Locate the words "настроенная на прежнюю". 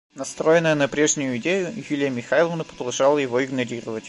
0.15-1.37